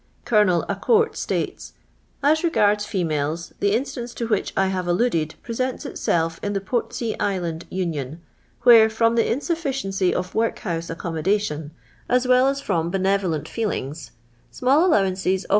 Colonel 0.25 0.65
A'Gourt 0.67 1.15
states 1.15 1.73
:—'As 2.33 2.43
regards 2.43 2.85
females, 2.87 3.53
the 3.59 3.71
instance 3.75 4.15
to 4.15 4.27
which 4.27 4.51
I 4.57 4.65
have 4.65 4.87
alluiletl 4.87 5.35
presenU 5.47 5.85
itself 5.85 6.39
in 6.41 6.53
the 6.53 6.59
Portsea 6.59 7.15
Island 7.19 7.65
Union, 7.69 8.19
where, 8.63 8.89
from 8.89 9.13
the 9.13 9.31
insufficiency 9.31 10.11
of 10.11 10.33
workhouse 10.33 10.89
accommodation, 10.89 11.69
as 12.09 12.27
well 12.27 12.47
as 12.47 12.61
from 12.61 12.89
benevolent 12.89 13.47
feel 13.47 13.69
ings, 13.69 14.09
small 14.49 14.83
allowances 14.87 15.43
of 15.45 15.49
\*. 15.49 15.49